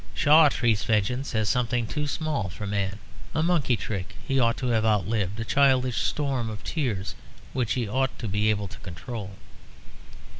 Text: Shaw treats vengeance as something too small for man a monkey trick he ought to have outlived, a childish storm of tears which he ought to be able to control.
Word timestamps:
Shaw 0.15 0.49
treats 0.49 0.83
vengeance 0.83 1.35
as 1.35 1.47
something 1.47 1.85
too 1.85 2.07
small 2.07 2.49
for 2.49 2.65
man 2.65 2.97
a 3.35 3.43
monkey 3.43 3.77
trick 3.77 4.15
he 4.27 4.39
ought 4.39 4.57
to 4.57 4.69
have 4.69 4.83
outlived, 4.83 5.39
a 5.39 5.45
childish 5.45 6.01
storm 6.01 6.49
of 6.49 6.63
tears 6.63 7.13
which 7.53 7.73
he 7.73 7.87
ought 7.87 8.17
to 8.17 8.27
be 8.27 8.49
able 8.49 8.67
to 8.67 8.79
control. 8.79 9.35